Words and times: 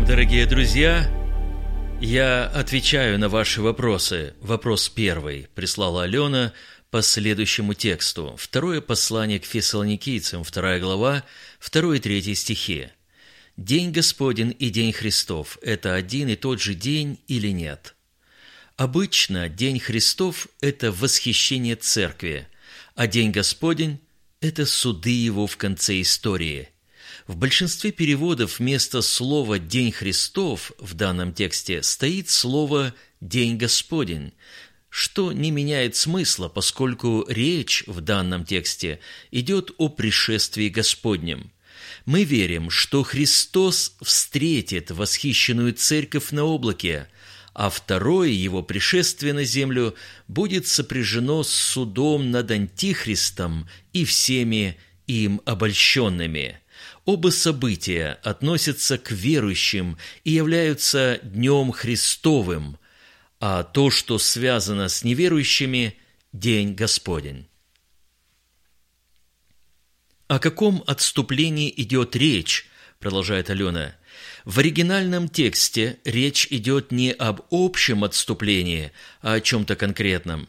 вам, 0.00 0.06
дорогие 0.06 0.46
друзья! 0.46 1.10
Я 2.00 2.46
отвечаю 2.46 3.18
на 3.18 3.28
ваши 3.28 3.60
вопросы. 3.60 4.34
Вопрос 4.40 4.88
первый 4.88 5.48
прислала 5.54 6.04
Алена 6.04 6.52
по 6.90 7.02
следующему 7.02 7.74
тексту. 7.74 8.34
Второе 8.38 8.80
послание 8.80 9.38
к 9.38 9.44
фессалоникийцам, 9.44 10.42
вторая 10.42 10.80
глава, 10.80 11.24
второй 11.58 11.98
и 11.98 12.00
третий 12.00 12.34
стихи. 12.34 12.88
День 13.56 13.92
Господень 13.92 14.56
и 14.58 14.70
День 14.70 14.92
Христов– 14.92 15.58
это 15.62 15.94
один 15.94 16.28
и 16.28 16.36
тот 16.36 16.60
же 16.60 16.74
день 16.74 17.18
или 17.28 17.48
нет? 17.48 17.94
Обычно 18.76 19.48
День 19.48 19.78
Христов– 19.78 20.48
это 20.62 20.92
восхищение 20.92 21.76
Церкви, 21.76 22.48
а 22.94 23.06
День 23.06 23.32
Господень– 23.32 23.98
это 24.40 24.64
суды 24.64 25.10
Его 25.10 25.46
в 25.46 25.56
конце 25.58 26.00
истории– 26.00 26.70
в 27.26 27.36
большинстве 27.36 27.92
переводов 27.92 28.58
вместо 28.58 29.02
слова 29.02 29.58
«День 29.58 29.92
Христов» 29.92 30.72
в 30.78 30.94
данном 30.94 31.32
тексте 31.32 31.82
стоит 31.82 32.28
слово 32.28 32.94
«День 33.20 33.56
Господень», 33.56 34.32
что 34.88 35.32
не 35.32 35.50
меняет 35.50 35.94
смысла, 35.94 36.48
поскольку 36.48 37.24
речь 37.28 37.84
в 37.86 38.00
данном 38.00 38.44
тексте 38.44 38.98
идет 39.30 39.70
о 39.78 39.88
пришествии 39.88 40.68
Господнем. 40.68 41.52
Мы 42.06 42.24
верим, 42.24 42.70
что 42.70 43.02
Христос 43.02 43.96
встретит 44.02 44.90
восхищенную 44.90 45.74
церковь 45.74 46.32
на 46.32 46.44
облаке, 46.44 47.08
а 47.54 47.70
второе 47.70 48.30
его 48.30 48.62
пришествие 48.62 49.32
на 49.32 49.44
землю 49.44 49.94
будет 50.26 50.66
сопряжено 50.66 51.42
с 51.42 51.50
судом 51.50 52.30
над 52.30 52.50
Антихристом 52.50 53.68
и 53.92 54.04
всеми 54.04 54.76
им 55.06 55.40
обольщенными– 55.44 56.58
Оба 57.04 57.28
события 57.28 58.18
относятся 58.22 58.98
к 58.98 59.10
верующим 59.10 59.98
и 60.24 60.32
являются 60.32 61.18
Днем 61.22 61.72
Христовым, 61.72 62.78
а 63.40 63.62
то, 63.62 63.90
что 63.90 64.18
связано 64.18 64.88
с 64.88 65.04
неверующими– 65.04 65.96
День 66.32 66.74
Господень. 66.74 67.48
О 70.28 70.38
каком 70.38 70.84
отступлении 70.86 71.72
идет 71.76 72.14
речь, 72.14 72.68
продолжает 73.00 73.50
Алена. 73.50 73.96
В 74.44 74.60
оригинальном 74.60 75.28
тексте 75.28 75.98
речь 76.04 76.46
идет 76.50 76.92
не 76.92 77.10
об 77.10 77.40
общем 77.50 78.04
отступлении, 78.04 78.92
а 79.22 79.34
о 79.34 79.40
чем-то 79.40 79.74
конкретном. 79.74 80.48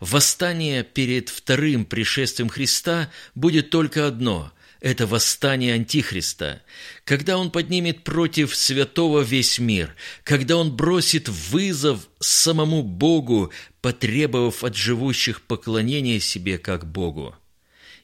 Восстание 0.00 0.84
перед 0.84 1.30
вторым 1.30 1.86
пришествием 1.86 2.50
Христа 2.50 3.10
будет 3.34 3.70
только 3.70 4.06
одно– 4.06 4.52
это 4.82 5.06
восстание 5.06 5.74
Антихриста, 5.74 6.60
когда 7.04 7.38
он 7.38 7.52
поднимет 7.52 8.02
против 8.02 8.54
святого 8.56 9.20
весь 9.20 9.60
мир, 9.60 9.94
когда 10.24 10.56
он 10.56 10.74
бросит 10.74 11.28
вызов 11.28 12.08
самому 12.18 12.82
Богу, 12.82 13.52
потребовав 13.80 14.64
от 14.64 14.74
живущих 14.74 15.42
поклонения 15.42 16.18
себе 16.18 16.58
как 16.58 16.84
Богу. 16.84 17.36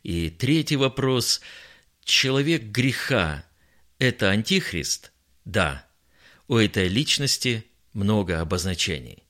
И 0.04 0.30
третий 0.30 0.76
вопрос. 0.76 1.40
Человек 2.04 2.62
греха– 2.62 3.44
это 3.98 4.30
Антихрист? 4.30 5.10
Да. 5.44 5.84
У 6.46 6.56
этой 6.56 6.86
личности 6.86 7.64
много 7.92 8.40
обозначений. 8.40 9.24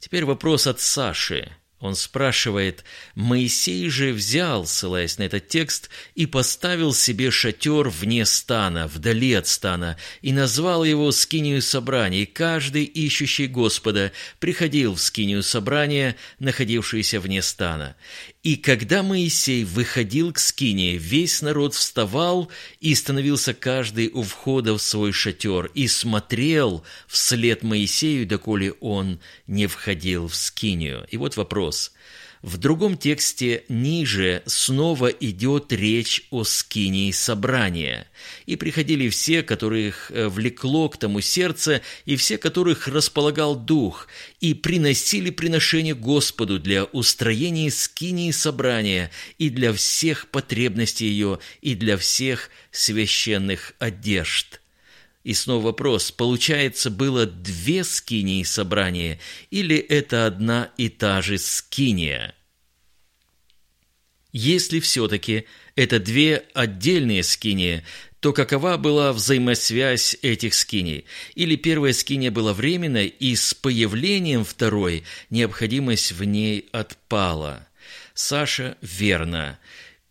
Теперь 0.00 0.24
вопрос 0.24 0.66
от 0.66 0.80
Саши– 0.80 1.52
он 1.84 1.94
спрашивает, 1.96 2.82
«Моисей 3.14 3.90
же 3.90 4.14
взял, 4.14 4.66
ссылаясь 4.66 5.18
на 5.18 5.24
этот 5.24 5.48
текст, 5.48 5.90
и 6.14 6.24
поставил 6.24 6.94
себе 6.94 7.30
шатер 7.30 7.90
вне 7.90 8.24
стана, 8.24 8.88
вдали 8.88 9.34
от 9.34 9.46
стана, 9.46 9.98
и 10.22 10.32
назвал 10.32 10.84
его 10.84 11.12
скинию 11.12 11.60
собрания, 11.60 12.22
и 12.22 12.26
каждый, 12.26 12.84
ищущий 12.84 13.48
Господа, 13.48 14.12
приходил 14.40 14.94
в 14.94 15.00
скинию 15.00 15.42
собрания, 15.42 16.16
находившуюся 16.38 17.20
вне 17.20 17.42
стана. 17.42 17.96
И 18.44 18.56
когда 18.56 19.02
Моисей 19.02 19.64
выходил 19.64 20.30
к 20.30 20.38
скине, 20.38 20.98
весь 20.98 21.40
народ 21.40 21.74
вставал 21.74 22.50
и 22.78 22.94
становился 22.94 23.54
каждый 23.54 24.10
у 24.10 24.22
входа 24.22 24.74
в 24.74 24.82
свой 24.82 25.12
шатер 25.12 25.70
и 25.74 25.88
смотрел 25.88 26.84
вслед 27.08 27.62
Моисею, 27.62 28.26
доколе 28.26 28.72
он 28.80 29.18
не 29.46 29.66
входил 29.66 30.28
в 30.28 30.34
скинию. 30.34 31.06
И 31.10 31.16
вот 31.16 31.38
вопрос. 31.38 31.73
В 32.44 32.58
другом 32.58 32.98
тексте 32.98 33.64
ниже 33.70 34.42
снова 34.44 35.06
идет 35.06 35.72
речь 35.72 36.26
о 36.30 36.44
скинии 36.44 37.10
собрания. 37.10 38.06
«И 38.44 38.56
приходили 38.56 39.08
все, 39.08 39.42
которых 39.42 40.10
э, 40.10 40.28
влекло 40.28 40.90
к 40.90 40.98
тому 40.98 41.22
сердце, 41.22 41.80
и 42.04 42.16
все, 42.16 42.36
которых 42.36 42.86
располагал 42.86 43.56
дух, 43.56 44.08
и 44.40 44.52
приносили 44.52 45.30
приношение 45.30 45.94
Господу 45.94 46.60
для 46.60 46.84
устроения 46.84 47.70
скинии 47.70 48.30
собрания 48.30 49.10
и 49.38 49.48
для 49.48 49.72
всех 49.72 50.28
потребностей 50.28 51.06
ее, 51.06 51.38
и 51.62 51.74
для 51.74 51.96
всех 51.96 52.50
священных 52.70 53.72
одежд». 53.78 54.60
И 55.24 55.32
снова 55.32 55.64
вопрос, 55.64 56.12
получается, 56.12 56.90
было 56.90 57.24
две 57.24 57.82
скинии 57.82 58.42
собрания, 58.42 59.18
или 59.50 59.76
это 59.76 60.26
одна 60.26 60.70
и 60.76 60.90
та 60.90 61.22
же 61.22 61.38
скиния? 61.38 62.34
Если 64.32 64.80
все-таки 64.80 65.46
это 65.76 65.98
две 65.98 66.44
отдельные 66.52 67.22
скинии, 67.22 67.84
то 68.20 68.34
какова 68.34 68.76
была 68.76 69.14
взаимосвязь 69.14 70.16
этих 70.20 70.52
скиней? 70.54 71.06
Или 71.34 71.56
первая 71.56 71.94
скиния 71.94 72.30
была 72.30 72.52
временной, 72.52 73.06
и 73.06 73.34
с 73.34 73.54
появлением 73.54 74.44
второй 74.44 75.04
необходимость 75.30 76.12
в 76.12 76.22
ней 76.24 76.68
отпала? 76.72 77.66
Саша, 78.12 78.76
верно. 78.82 79.58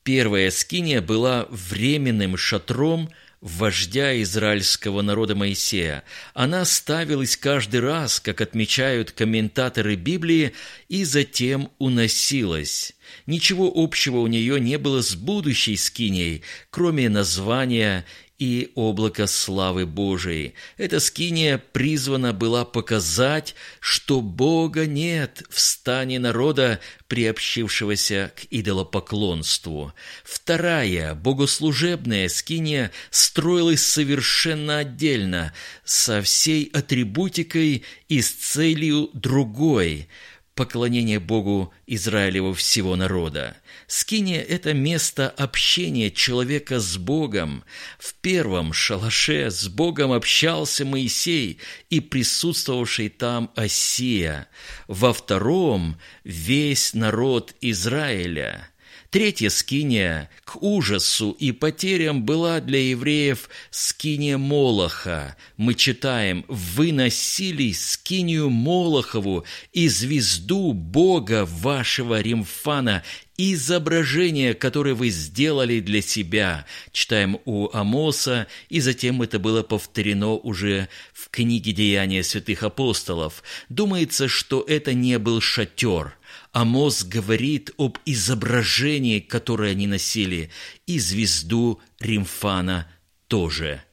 Первая 0.01 0.49
скиния 0.49 1.01
была 1.01 1.45
временным 1.51 2.35
шатром– 2.35 3.11
вождя 3.43 4.21
израильского 4.21 5.01
народа 5.01 5.35
Моисея. 5.35 6.05
Она 6.33 6.63
ставилась 6.63 7.35
каждый 7.35 7.81
раз, 7.81 8.21
как 8.21 8.39
отмечают 8.39 9.11
комментаторы 9.11 9.95
Библии, 9.95 10.53
и 10.87 11.03
затем 11.03 11.69
уносилась. 11.77 12.93
Ничего 13.27 13.69
общего 13.75 14.19
у 14.19 14.27
нее 14.27 14.61
не 14.61 14.77
было 14.77 15.01
с 15.01 15.15
будущей 15.15 15.75
скиней, 15.75 16.41
кроме 16.69 17.09
названия 17.09 18.05
и 18.43 18.73
облако 18.75 19.25
славы 19.25 19.85
Божией. 19.85 20.53
Эта 20.75 20.99
скиния 20.99 21.57
призвана 21.57 22.33
была 22.33 22.65
показать, 22.65 23.55
что 23.79 24.19
Бога 24.19 24.85
нет 24.85 25.43
в 25.49 25.61
стане 25.61 26.19
народа, 26.19 26.81
приобщившегося 27.07 28.33
к 28.35 28.41
идолопоклонству. 28.51 29.93
Вторая, 30.25 31.15
богослужебная 31.15 32.27
скиния 32.27 32.91
строилась 33.11 33.85
совершенно 33.85 34.79
отдельно, 34.79 35.53
со 35.85 36.21
всей 36.21 36.69
атрибутикой 36.73 37.83
и 38.09 38.21
с 38.21 38.29
целью 38.29 39.09
другой– 39.13 40.09
поклонение 40.55 41.19
Богу 41.19 41.73
Израилева 41.87 42.53
всего 42.53 42.95
народа. 42.95 43.57
Скиния– 43.87 44.41
это 44.47 44.73
место 44.73 45.29
общения 45.29 46.11
человека 46.11 46.79
с 46.79 46.97
Богом. 46.97 47.63
В 47.97 48.13
первом 48.15 48.73
шалаше 48.73 49.49
с 49.49 49.67
Богом 49.67 50.11
общался 50.11 50.85
Моисей 50.85 51.59
и 51.89 51.99
присутствовавший 51.99 53.09
там 53.09 53.51
Осия. 53.55 54.47
Во 54.87 55.13
втором– 55.13 55.97
весь 56.23 56.93
народ 56.93 57.55
Израиля– 57.61 58.69
Третья 59.13 59.51
скиния 59.51 60.27
к 60.43 60.55
ужасу 60.63 61.37
и 61.37 61.51
потерям 61.51 62.23
была 62.23 62.59
для 62.59 62.79
евреев 62.79 63.47
скиния 63.69 64.39
Молоха. 64.39 65.37
Мы 65.55 65.75
читаем 65.75 66.43
«Вы 66.47 66.91
носили 66.91 67.73
скинию 67.73 68.49
Молохову 68.49 69.45
и 69.71 69.87
звезду 69.87 70.73
Бога 70.73 71.45
вашего 71.45 72.21
Римфана, 72.21 73.03
изображение, 73.37 74.53
которое 74.53 74.93
вы 74.93 75.09
сделали 75.09 75.79
для 75.79 76.01
себя». 76.01 76.65
Читаем 76.91 77.39
у 77.45 77.69
Амоса, 77.73 78.47
и 78.69 78.79
затем 78.79 79.21
это 79.21 79.39
было 79.39 79.63
повторено 79.63 80.33
уже 80.33 80.89
в 81.13 81.29
книге 81.29 81.71
«Деяния 81.71 82.23
святых 82.23 82.63
апостолов». 82.63 83.43
Думается, 83.69 84.27
что 84.27 84.63
это 84.67 84.93
не 84.93 85.19
был 85.19 85.41
шатер– 85.41 86.17
Амос 86.53 87.03
говорит 87.03 87.71
об 87.77 87.97
изображении, 88.05 89.19
которое 89.19 89.71
они 89.71 89.87
носили, 89.87 90.51
и 90.85 90.99
звезду 90.99 91.81
Римфана 91.99 92.87
тоже. 93.27 93.83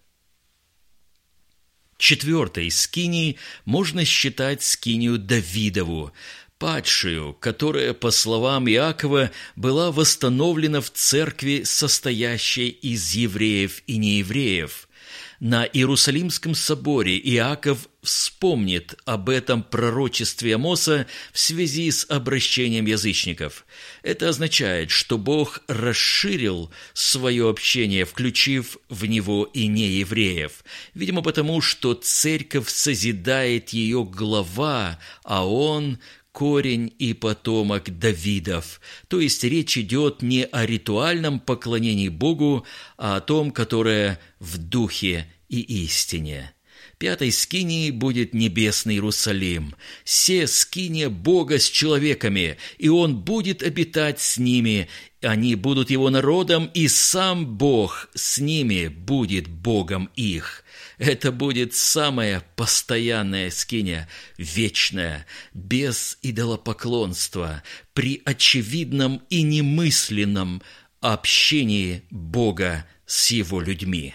Четвертой 1.97 2.71
скиней 2.71 3.39
можно 3.65 4.05
считать 4.05 4.63
скинию 4.63 5.19
Давидову, 5.19 6.13
падшую, 6.61 7.33
которая, 7.41 7.95
по 7.95 8.12
словам 8.12 8.69
Иакова, 8.69 9.31
была 9.57 9.91
восстановлена 9.91 10.81
в 10.81 10.91
церкви, 10.91 11.62
состоящей 11.65 12.69
из 12.69 13.15
евреев 13.15 13.83
и 13.89 13.97
неевреев– 13.97 14.87
На 15.41 15.65
Иерусалимском 15.65 16.55
соборе 16.55 17.19
Иаков 17.19 17.89
вспомнит 18.03 18.95
об 19.07 19.31
этом 19.31 19.62
пророчестве 19.62 20.57
Амоса 20.57 21.07
в 21.33 21.39
связи 21.39 21.91
с 21.91 22.05
обращением 22.11 22.85
язычников. 22.85 23.65
Это 24.03 24.29
означает, 24.29 24.91
что 24.91 25.17
Бог 25.17 25.63
расширил 25.67 26.71
свое 26.93 27.49
общение, 27.49 28.05
включив 28.05 28.77
в 28.91 29.06
него 29.06 29.45
и 29.45 29.67
неевреев. 29.67 30.63
Видимо, 30.93 31.23
потому 31.23 31.63
что 31.63 31.95
церковь 31.95 32.69
созидает 32.69 33.71
ее 33.71 34.05
глава, 34.05 34.99
а 35.25 35.47
он 35.47 35.99
корень 36.32 36.94
и 36.99 37.12
потомок 37.12 37.99
Давидов. 37.99 38.81
То 39.09 39.21
есть 39.21 39.44
речь 39.44 39.77
идет 39.79 40.23
не 40.23 40.44
о 40.44 40.67
ритуальном 40.67 41.41
поклонении 41.41 42.09
Богу, 42.09 42.67
а 42.97 43.17
о 43.17 43.21
том, 43.21 43.50
которое 43.50 44.19
в 44.38 44.59
духе 44.59 45.27
и 45.49 45.61
истине. 45.61 46.55
Пятой 47.00 47.32
скинией 47.32 47.93
будет 47.93 48.35
небесный 48.35 48.97
Иерусалим. 48.97 49.75
Се 50.05 50.47
скиния 50.47 51.09
Бога 51.09 51.59
с 51.59 51.65
человеками, 51.69 52.59
и 52.77 52.91
Он 52.91 53.17
будет 53.17 53.62
обитать 53.62 54.21
с 54.21 54.37
ними. 54.37 54.87
Они 55.23 55.55
будут 55.55 55.91
Его 55.91 56.11
народом, 56.11 56.71
и 56.75 56.88
сам 56.88 57.47
Бог 57.56 58.11
с 58.15 58.38
ними 58.38 58.88
будет 58.88 59.49
Богом 59.49 60.11
их. 60.15 60.62
Это 61.00 61.32
будет 61.32 61.73
самая 61.73 62.44
постоянная 62.56 63.50
скиния, 63.50 64.06
вечная, 64.37 65.26
без 65.55 66.19
идолопоклонства, 66.20 67.62
при 67.94 68.20
очевидном 68.26 69.23
и 69.31 69.41
немысленном 69.41 70.61
общении 71.00 72.05
Бога 72.11 72.87
с 73.06 73.31
Его 73.31 73.62
людьми. 73.62 74.14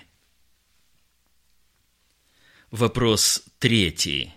Вопрос 2.69 3.41
третий. 3.57 4.34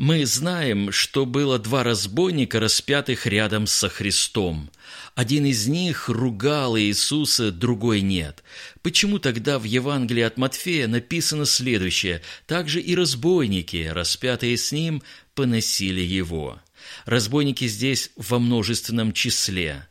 Мы 0.00 0.24
знаем, 0.24 0.92
что 0.92 1.26
было 1.26 1.58
два 1.58 1.84
разбойника, 1.84 2.58
распятых 2.58 3.26
рядом 3.26 3.66
со 3.66 3.90
Христом. 3.90 4.70
Один 5.14 5.44
из 5.44 5.66
них 5.66 6.08
ругал 6.08 6.78
Иисуса, 6.78 7.52
другой 7.52 8.00
нет. 8.00 8.42
Почему 8.80 9.18
тогда 9.18 9.58
в 9.58 9.64
Евангелии 9.64 10.22
от 10.22 10.38
Матфея 10.38 10.88
написано 10.88 11.44
следующее 11.44 12.22
«Также 12.46 12.80
и 12.80 12.94
разбойники, 12.94 13.90
распятые 13.92 14.56
с 14.56 14.72
ним, 14.72 15.02
поносили 15.34 16.00
его». 16.00 16.58
Разбойники 17.04 17.68
здесь 17.68 18.10
во 18.16 18.38
множественном 18.38 19.12
числе. 19.12 19.86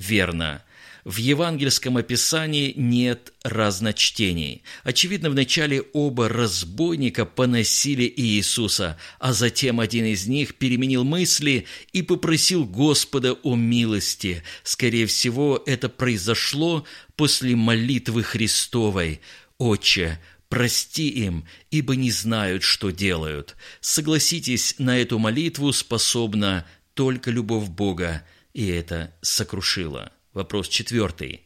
Верно, 0.00 0.64
в 1.04 1.16
евангельском 1.16 1.98
описании 1.98 2.72
нет 2.74 3.34
разночтений. 3.42 4.62
Очевидно, 4.82 5.28
вначале 5.28 5.82
оба 5.92 6.30
разбойника 6.30 7.26
поносили 7.26 8.10
Иисуса, 8.16 8.96
а 9.18 9.34
затем 9.34 9.78
один 9.78 10.06
из 10.06 10.26
них 10.26 10.54
переменил 10.54 11.04
мысли 11.04 11.66
и 11.92 12.00
попросил 12.00 12.64
Господа 12.64 13.34
о 13.34 13.56
милости. 13.56 14.42
Скорее 14.62 15.04
всего, 15.06 15.62
это 15.66 15.90
произошло 15.90 16.86
после 17.14 17.54
молитвы 17.56 18.22
Христовой. 18.22 19.20
«Отче, 19.58 20.18
прости 20.48 21.10
им, 21.10 21.44
ибо 21.70 21.94
не 21.94 22.10
знают, 22.10 22.62
что 22.62 22.88
делают». 22.88 23.54
Согласитесь, 23.82 24.76
на 24.78 24.98
эту 24.98 25.18
молитву 25.18 25.74
способна 25.74 26.66
только 26.94 27.30
любовь 27.30 27.68
Бога, 27.68 28.24
и 28.54 28.66
это 28.68 29.14
сокрушило. 29.20 30.12
Вопрос 30.32 30.68
четвертый. 30.68 31.42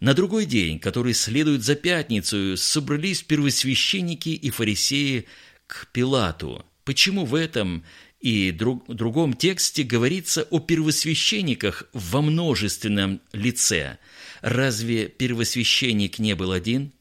На 0.00 0.14
другой 0.14 0.46
день, 0.46 0.78
который 0.78 1.14
следует 1.14 1.62
за 1.62 1.74
пятницу, 1.74 2.56
собрались 2.56 3.22
первосвященники 3.22 4.30
и 4.30 4.50
фарисеи 4.50 5.26
к 5.66 5.88
Пилату. 5.92 6.64
Почему 6.84 7.24
в 7.24 7.34
этом 7.34 7.84
и 8.20 8.50
друг, 8.50 8.84
другом 8.88 9.34
тексте 9.34 9.82
говорится 9.82 10.42
о 10.50 10.58
первосвященниках 10.58 11.84
во 11.92 12.20
множественном 12.20 13.20
лице? 13.32 13.98
Разве 14.40 15.08
первосвященник 15.08 16.18
не 16.18 16.34
был 16.34 16.52
один? 16.52 16.92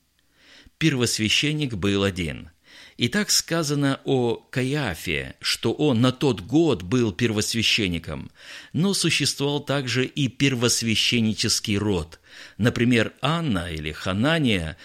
Первосвященник 0.77 1.73
был 1.73 2.03
один– 2.03 2.49
и 2.99 3.07
так 3.07 3.31
сказано 3.31 4.01
о 4.03 4.35
Каиафе, 4.35 5.35
что 5.39 5.71
он 5.71 6.01
на 6.01 6.11
тот 6.11 6.41
год 6.41 6.81
был 6.83 7.13
первосвященником, 7.13 8.29
но 8.73 8.93
существовал 8.93 9.61
также 9.61 10.05
и 10.05 10.27
первосвященнический 10.27 11.77
род. 11.77 12.19
Например, 12.57 13.13
Анна 13.21 13.71
или 13.71 13.93
Ханания 13.93 14.75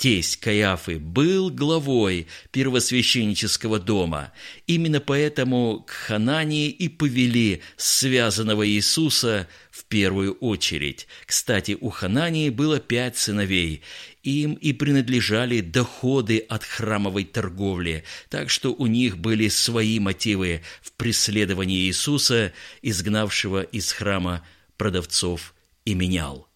тесть 0.00 0.38
Каиафы, 0.38 0.98
был 0.98 1.50
главой 1.50 2.26
первосвященнического 2.52 3.78
дома. 3.78 4.32
Именно 4.66 5.00
поэтому 5.00 5.84
к 5.86 5.90
Ханании 5.90 6.70
и 6.70 6.88
повели 6.88 7.60
связанного 7.76 8.66
Иисуса 8.66 9.46
в 9.70 9.84
первую 9.84 10.32
очередь. 10.40 11.06
Кстати, 11.26 11.76
у 11.78 11.90
Ханании 11.90 12.48
было 12.48 12.80
пять 12.80 13.18
сыновей. 13.18 13.82
Им 14.22 14.54
и 14.54 14.72
принадлежали 14.72 15.60
доходы 15.60 16.38
от 16.38 16.64
храмовой 16.64 17.24
торговли, 17.24 18.04
так 18.30 18.48
что 18.48 18.72
у 18.72 18.86
них 18.86 19.18
были 19.18 19.48
свои 19.48 19.98
мотивы 19.98 20.62
в 20.80 20.92
преследовании 20.92 21.80
Иисуса, 21.80 22.54
изгнавшего 22.80 23.60
из 23.64 23.92
храма 23.92 24.46
продавцов 24.78 25.54
и 25.84 25.92
менял. 25.92 26.49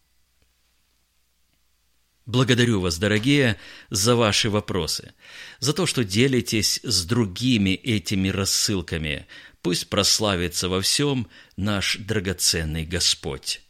Благодарю 2.26 2.80
вас, 2.80 2.96
дорогие, 2.98 3.58
за 3.90 4.16
ваши 4.16 4.48
вопросы, 4.48 5.12
за 5.58 5.74
то, 5.74 5.84
что 5.84 6.04
делитесь 6.04 6.80
с 6.82 7.04
другими 7.04 7.70
этими 7.70 8.28
рассылками. 8.28 9.26
Пусть 9.60 9.90
прославится 9.90 10.70
во 10.70 10.80
всем 10.80 11.28
наш 11.56 11.96
драгоценный 11.98 12.86
Господь. 12.86 13.63